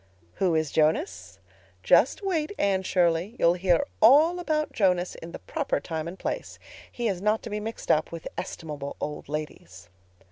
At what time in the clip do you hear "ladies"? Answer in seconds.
9.29-9.89